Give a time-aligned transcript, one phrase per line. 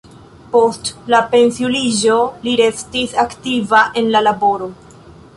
[0.53, 2.15] Post la pensiuliĝo
[2.47, 4.71] li restis aktiva en la laboro.